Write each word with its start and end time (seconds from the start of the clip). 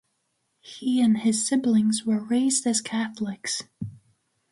He 0.61 0.99
and 0.99 1.19
his 1.19 1.47
siblings 1.47 2.07
were 2.07 2.23
raised 2.25 2.65
as 2.65 2.81
Catholics. 2.81 3.61